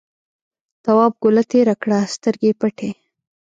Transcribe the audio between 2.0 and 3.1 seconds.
سترګې یې پټې.